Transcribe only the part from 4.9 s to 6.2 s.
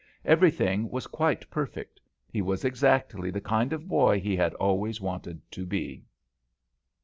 wanted to be.